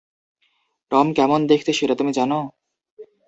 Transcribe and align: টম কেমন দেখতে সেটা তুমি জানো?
টম 0.91 1.07
কেমন 1.13 1.39
দেখতে 1.47 1.71
সেটা 1.73 1.95
তুমি 1.95 2.11
জানো? 2.13 2.39